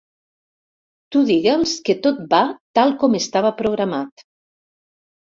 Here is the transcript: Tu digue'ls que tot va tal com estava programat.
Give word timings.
Tu 1.15 1.21
digue'ls 1.27 1.75
que 1.91 1.97
tot 2.09 2.25
va 2.33 2.41
tal 2.81 2.97
com 3.05 3.21
estava 3.23 3.55
programat. 3.63 4.29